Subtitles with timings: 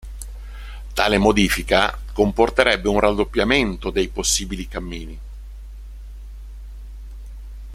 [0.95, 5.19] Tale modifica comporterebbe un raddoppiamento dei possibili cammini.